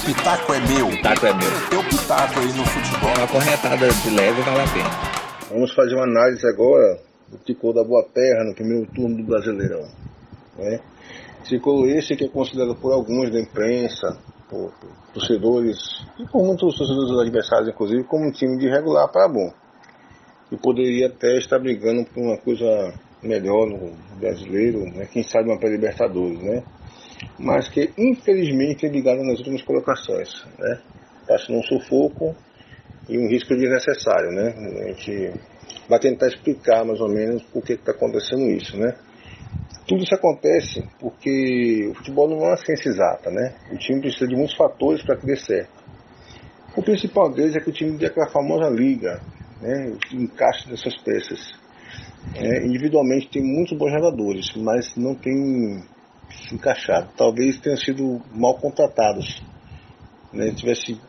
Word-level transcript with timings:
O 0.00 0.02
pitaco 0.02 0.54
é 0.54 0.60
meu. 0.60 0.86
O 0.86 0.90
pitaco 0.90 1.26
é 1.26 1.34
meu. 1.34 1.68
Teu 1.68 1.84
pitaco 1.84 2.40
aí 2.40 2.46
no 2.46 2.64
futebol. 2.64 3.12
Uma 3.18 3.28
corretada 3.28 3.86
de 3.86 4.10
leve 4.10 4.40
vale 4.40 4.60
a 4.60 4.72
pena. 4.72 4.90
Vamos 5.50 5.74
fazer 5.74 5.94
uma 5.94 6.04
análise 6.04 6.46
agora 6.46 6.98
do 7.28 7.36
Tricô 7.36 7.74
da 7.74 7.84
Boa 7.84 8.02
Terra 8.14 8.44
no 8.44 8.54
primeiro 8.54 8.86
turno 8.86 9.18
do 9.18 9.24
Brasileirão. 9.24 9.86
Né? 10.56 10.80
Tricô 11.44 11.86
esse 11.86 12.16
que 12.16 12.24
é 12.24 12.28
considerado 12.28 12.74
por 12.76 12.92
alguns 12.92 13.30
da 13.30 13.38
imprensa, 13.38 14.16
por, 14.48 14.72
por 14.80 14.90
torcedores 15.12 15.76
e 16.18 16.24
por 16.26 16.46
muitos 16.46 16.78
torcedores 16.78 17.20
adversários, 17.20 17.68
inclusive, 17.68 18.02
como 18.04 18.26
um 18.26 18.32
time 18.32 18.56
de 18.56 18.70
regular 18.70 19.06
para 19.08 19.28
bom. 19.28 19.52
E 20.50 20.56
poderia 20.56 21.08
até 21.08 21.36
estar 21.36 21.58
brigando 21.58 22.06
por 22.06 22.22
uma 22.22 22.38
coisa 22.38 22.94
melhor 23.22 23.68
no 23.68 23.92
brasileiro, 24.18 24.82
né? 24.84 25.06
quem 25.12 25.22
sabe 25.22 25.50
uma 25.50 25.58
pré-libertadores, 25.58 26.40
né? 26.40 26.64
Mas 27.38 27.68
que 27.68 27.90
infelizmente 27.96 28.86
é 28.86 28.88
ligado 28.88 29.22
nas 29.22 29.38
últimas 29.38 29.62
colocações, 29.62 30.44
né? 30.58 30.80
Passa 31.26 31.52
num 31.52 31.62
sufoco 31.62 32.34
e 33.08 33.18
um 33.18 33.28
risco 33.28 33.54
desnecessário, 33.54 34.30
né? 34.30 34.54
A 34.84 34.92
gente 34.92 35.32
vai 35.88 35.98
tentar 35.98 36.28
explicar 36.28 36.84
mais 36.84 37.00
ou 37.00 37.08
menos 37.08 37.42
por 37.44 37.62
que 37.62 37.74
está 37.74 37.92
acontecendo 37.92 38.48
isso, 38.50 38.76
né? 38.76 38.94
Tudo 39.86 40.04
isso 40.04 40.14
acontece 40.14 40.86
porque 41.00 41.88
o 41.90 41.94
futebol 41.94 42.28
não 42.28 42.44
é 42.44 42.48
uma 42.50 42.56
ciência 42.56 42.88
exata, 42.88 43.30
né? 43.30 43.54
O 43.72 43.76
time 43.76 44.00
precisa 44.00 44.26
de 44.26 44.36
muitos 44.36 44.56
fatores 44.56 45.02
para 45.02 45.16
crescer. 45.16 45.68
O 46.76 46.82
principal 46.82 47.32
deles 47.32 47.56
é 47.56 47.60
que 47.60 47.70
o 47.70 47.72
time 47.72 47.98
tem 47.98 48.06
aquela 48.06 48.30
famosa 48.30 48.68
liga, 48.70 49.20
né? 49.60 49.92
O 50.12 50.16
encaixe 50.16 50.68
dessas 50.68 50.96
peças. 51.02 51.58
É, 52.34 52.64
individualmente 52.64 53.28
tem 53.30 53.42
muitos 53.42 53.76
bons 53.76 53.90
jogadores, 53.90 54.54
mas 54.56 54.94
não 54.94 55.14
tem 55.14 55.82
se 56.50 56.54
encaixado. 56.56 57.08
Talvez 57.16 57.58
tenham 57.60 57.78
sido 57.78 58.20
mal 58.34 58.54
contratados. 58.54 59.40
Né? 60.32 60.52
Tivesse 60.52 61.00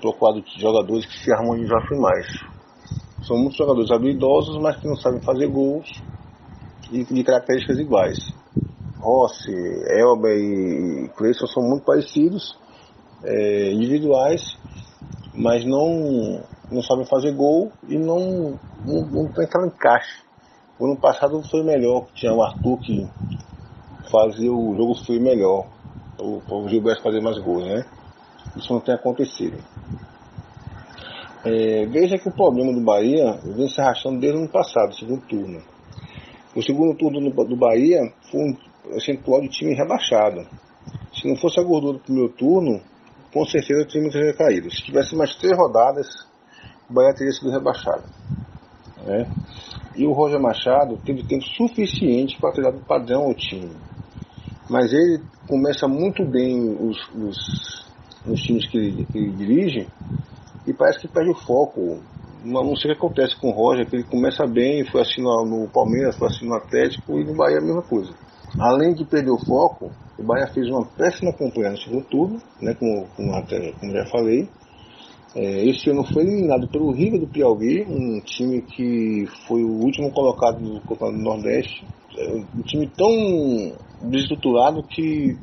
procurado 0.00 0.44
jogadores 0.58 1.06
que 1.06 1.24
se 1.24 1.32
harmonizassem 1.32 1.98
mais. 1.98 2.26
São 3.26 3.38
muitos 3.38 3.56
jogadores 3.56 3.90
habilidosos, 3.90 4.60
mas 4.60 4.76
que 4.76 4.86
não 4.86 4.96
sabem 4.96 5.22
fazer 5.22 5.48
gols 5.48 5.90
e 6.92 7.02
de 7.02 7.24
características 7.24 7.78
iguais. 7.78 8.18
Rossi, 8.98 9.52
Elba 9.88 10.28
e 10.30 11.10
Cleison 11.16 11.46
são 11.46 11.62
muito 11.62 11.84
parecidos, 11.84 12.56
é, 13.22 13.72
individuais, 13.72 14.56
mas 15.34 15.64
não, 15.64 16.42
não 16.70 16.82
sabem 16.82 17.06
fazer 17.06 17.32
gol 17.32 17.72
e 17.88 17.98
não, 17.98 18.58
não, 18.84 19.06
não 19.06 19.32
tem 19.32 19.44
aquele 19.44 19.66
encaixe. 19.66 20.22
O 20.78 20.86
ano 20.86 20.96
passado 20.96 21.42
foi 21.50 21.62
melhor, 21.62 22.06
tinha 22.14 22.32
o 22.32 22.42
Arthur 22.42 22.78
que 22.80 23.08
fazia 24.10 24.52
o 24.52 24.74
jogo 24.76 24.94
fluir 24.94 25.20
melhor, 25.20 25.66
para 26.16 26.56
o 26.56 26.68
Gilberto 26.68 27.02
fazer 27.02 27.20
mais 27.20 27.38
gols, 27.38 27.64
né? 27.64 27.84
Isso 28.56 28.72
não 28.72 28.80
tem 28.80 28.94
acontecido. 28.94 29.58
É, 31.44 31.84
veja 31.86 32.16
que 32.16 32.28
o 32.28 32.32
problema 32.32 32.72
do 32.72 32.80
Bahia 32.80 33.38
vem 33.44 33.68
se 33.68 33.80
arrastando 33.80 34.18
desde 34.18 34.38
o 34.38 34.42
ano 34.42 34.50
passado, 34.50 34.94
segundo 34.94 35.20
turno. 35.26 35.62
O 36.56 36.62
segundo 36.62 36.96
turno 36.96 37.30
do, 37.30 37.56
Bahia 37.56 38.00
foi 38.30 38.40
um 38.40 38.56
percentual 38.88 39.40
de 39.42 39.48
time 39.48 39.74
rebaixado. 39.74 40.46
Se 41.12 41.28
não 41.28 41.36
fosse 41.36 41.60
a 41.60 41.62
gordura 41.62 41.98
do 41.98 42.04
primeiro 42.04 42.32
turno, 42.32 42.80
com 43.32 43.44
certeza 43.44 43.82
o 43.82 43.86
time 43.86 44.10
teria 44.10 44.32
caído. 44.34 44.70
Se 44.70 44.84
tivesse 44.84 45.14
mais 45.16 45.34
três 45.34 45.56
rodadas, 45.58 46.06
o 46.88 46.94
Bahia 46.94 47.14
teria 47.14 47.32
sido 47.32 47.50
rebaixado. 47.50 48.04
Né? 49.04 49.26
E 49.96 50.06
o 50.06 50.12
Roger 50.12 50.40
Machado 50.40 50.98
teve 51.04 51.24
tempo 51.24 51.44
suficiente 51.44 52.38
para 52.40 52.52
tirar 52.52 52.70
do 52.70 52.80
padrão 52.80 53.24
ao 53.24 53.34
time. 53.34 53.70
Mas 54.68 54.92
ele 54.92 55.22
começa 55.46 55.86
muito 55.86 56.24
bem 56.24 56.76
os, 56.80 56.96
os, 57.14 57.84
os 58.26 58.40
times 58.42 58.66
que 58.68 58.78
ele, 58.78 59.06
que 59.06 59.18
ele 59.18 59.32
dirige 59.32 59.88
e 60.66 60.72
parece 60.72 61.00
que 61.00 61.08
perde 61.08 61.30
o 61.30 61.34
foco. 61.34 62.00
Não 62.44 62.76
sei 62.76 62.90
o 62.90 62.94
que 62.94 62.98
acontece 62.98 63.36
com 63.36 63.48
o 63.48 63.52
Roger, 63.52 63.88
que 63.88 63.96
ele 63.96 64.04
começa 64.04 64.46
bem, 64.46 64.84
foi 64.84 65.00
assim 65.00 65.22
no, 65.22 65.44
no 65.44 65.68
Palmeiras, 65.68 66.16
foi 66.16 66.28
assim 66.28 66.46
no 66.46 66.54
Atlético 66.54 67.18
e 67.18 67.24
no 67.24 67.34
Bahia 67.34 67.58
a 67.58 67.62
mesma 67.62 67.82
coisa. 67.82 68.12
Além 68.58 68.92
de 68.92 69.04
perder 69.04 69.30
o 69.30 69.38
foco, 69.38 69.90
o 70.18 70.22
Bahia 70.22 70.46
fez 70.48 70.68
uma 70.68 70.84
péssima 70.84 71.32
campanha 71.32 71.70
no 71.70 71.78
segundo 71.78 72.04
turno, 72.04 72.42
né, 72.60 72.74
como, 72.74 73.06
como, 73.16 73.34
até, 73.34 73.72
como 73.72 73.92
já 73.92 74.04
falei. 74.06 74.48
É, 75.34 75.64
esse 75.68 75.90
ano 75.90 76.04
foi 76.04 76.22
eliminado 76.22 76.68
pelo 76.68 76.92
River 76.92 77.20
do 77.20 77.26
Piauí, 77.26 77.84
um 77.88 78.20
time 78.20 78.62
que 78.62 79.26
foi 79.48 79.64
o 79.64 79.82
último 79.82 80.12
colocado 80.12 80.60
do 80.60 80.80
Campeonato 80.82 81.18
do 81.18 81.24
Nordeste. 81.24 81.84
É 82.16 82.34
um 82.34 82.62
time 82.62 82.86
tão 82.96 83.10
desestruturado 84.04 84.82
que 84.82 85.36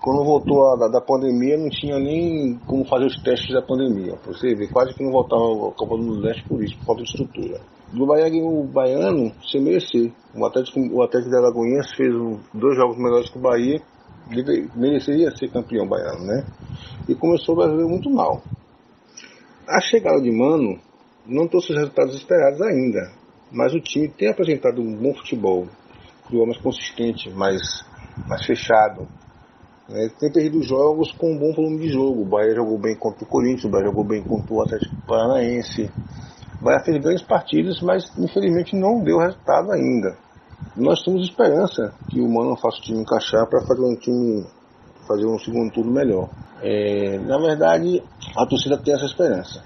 quando 0.00 0.24
voltou 0.24 0.70
a, 0.70 0.76
da, 0.76 0.88
da, 0.88 1.00
pandemia 1.00 1.56
não 1.58 1.68
tinha 1.68 1.98
nem 1.98 2.58
como 2.66 2.84
fazer 2.84 3.06
os 3.06 3.22
testes 3.22 3.52
da 3.52 3.62
pandemia. 3.62 4.14
Você 4.26 4.54
vê, 4.54 4.66
quase 4.68 4.94
que 4.94 5.02
não 5.02 5.10
voltava 5.10 5.42
ao 5.42 5.72
Copa 5.72 5.96
do 5.96 6.02
Nordeste 6.02 6.44
por 6.48 6.62
isso, 6.62 6.76
por 6.78 6.86
falta 6.86 7.02
de 7.02 7.08
estrutura. 7.08 7.60
Do 7.92 8.06
Bahia 8.06 8.30
o 8.44 8.64
Baiano 8.64 9.32
sem 9.50 9.62
merecer. 9.62 10.12
O 10.34 10.44
Atlético, 10.44 10.80
o 10.80 11.02
Atlético 11.02 11.30
de 11.30 11.36
Alagoinhas 11.36 11.90
fez 11.94 12.14
um, 12.14 12.38
dois 12.52 12.76
jogos 12.76 12.98
melhores 12.98 13.30
que 13.30 13.38
o 13.38 13.40
Bahia, 13.40 13.82
mereceria 14.74 15.34
ser 15.34 15.48
campeão 15.50 15.86
baiano, 15.86 16.24
né? 16.24 16.44
E 17.08 17.14
começou 17.14 17.54
o 17.54 17.58
brasileiro 17.58 17.88
muito 17.88 18.10
mal. 18.10 18.42
A 19.66 19.80
chegada 19.80 20.20
de 20.20 20.30
Mano 20.30 20.78
não 21.26 21.48
trouxe 21.48 21.72
os 21.72 21.78
resultados 21.78 22.14
esperados 22.14 22.60
ainda, 22.60 23.10
mas 23.50 23.74
o 23.74 23.80
time 23.80 24.08
tem 24.08 24.28
apresentado 24.28 24.80
um 24.80 24.94
bom 24.94 25.14
futebol, 25.14 25.66
futebol 26.24 26.46
mais 26.46 26.58
consistente, 26.58 27.30
mais, 27.30 27.60
mais 28.26 28.44
fechado, 28.44 29.06
né? 29.88 30.10
Tem 30.20 30.30
perdido 30.30 30.62
jogos 30.62 31.10
com 31.12 31.32
um 31.32 31.38
bom 31.38 31.52
volume 31.52 31.78
de 31.78 31.88
jogo. 31.88 32.22
O 32.22 32.26
Bahia 32.26 32.54
jogou 32.54 32.78
bem 32.78 32.94
contra 32.94 33.24
o 33.24 33.26
Corinthians, 33.26 33.64
o 33.64 33.70
Bahia 33.70 33.86
jogou 33.86 34.04
bem 34.04 34.22
contra 34.22 34.54
o 34.54 34.62
Atlético 34.62 34.94
Paranaense. 35.06 35.90
O 36.60 36.64
Bahia 36.64 36.80
fez 36.84 36.98
grandes 37.02 37.22
partidas, 37.22 37.80
mas 37.80 38.12
infelizmente 38.18 38.76
não 38.76 39.02
deu 39.02 39.18
resultado 39.18 39.72
ainda. 39.72 40.16
Nós 40.76 41.02
temos 41.02 41.24
esperança 41.24 41.94
que 42.10 42.20
o 42.20 42.28
Mano 42.28 42.56
faça 42.56 42.78
o 42.78 42.82
time 42.82 43.00
encaixar 43.00 43.46
para 43.48 43.64
fazer 43.64 43.82
um 43.82 43.96
time 43.96 44.44
fazer 45.06 45.26
um 45.26 45.38
segundo 45.38 45.72
turno 45.72 45.90
melhor. 45.90 46.28
É, 46.60 47.18
na 47.20 47.38
verdade, 47.38 48.02
a 48.36 48.44
torcida 48.44 48.76
tem 48.76 48.92
essa 48.92 49.06
esperança. 49.06 49.64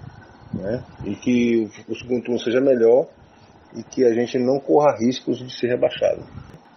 Né? 0.54 0.84
E 1.04 1.16
que 1.16 1.68
o 1.88 1.94
segundo 1.96 2.22
turno 2.22 2.38
seja 2.38 2.60
melhor 2.60 3.06
e 3.74 3.82
que 3.82 4.04
a 4.04 4.12
gente 4.12 4.38
não 4.38 4.60
corra 4.60 4.96
riscos 4.98 5.38
de 5.38 5.50
ser 5.50 5.68
rebaixado. 5.68 6.22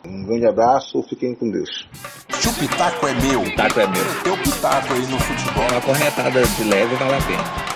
Um 0.08 0.24
grande 0.26 0.48
abraço, 0.48 1.02
fiquem 1.04 1.34
com 1.36 1.50
Deus. 1.50 1.88
Se 2.30 2.48
o 2.48 2.54
pitaco 2.54 3.08
é 3.08 3.14
meu, 3.14 3.42
O 3.42 3.46
pitaco 3.46 3.80
é 3.80 3.88
meu. 3.88 4.06
teu 4.24 4.38
pitaco 4.38 4.94
aí 4.94 5.06
no 5.08 5.20
futebol. 5.20 5.66
Uma 5.72 5.82
corretada 5.82 6.42
de 6.46 6.64
leve 6.64 6.96
vale 6.96 7.16
a 7.16 7.22
pena. 7.22 7.75